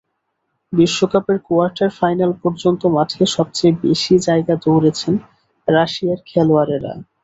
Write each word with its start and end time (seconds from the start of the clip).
বিশ্বকাপের 0.73 1.37
quarter 1.47 1.89
final 1.99 2.31
পর্যন্ত 2.41 2.81
মাঠে 2.95 3.23
সবচেয়ে 3.35 3.73
বেশি 3.83 4.13
জায়গা 4.27 4.53
দৌড়েছেন 4.63 5.13
রাশিয়ার 5.67 6.19
খেলোয়াড়েরা। 6.25 6.93